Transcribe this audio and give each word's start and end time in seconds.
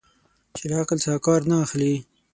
چې 0.55 0.63
له 0.69 0.75
عقل 0.81 0.97
څخه 1.03 1.19
کار 1.27 1.41
نه 1.51 1.55
اخلي. 1.65 1.95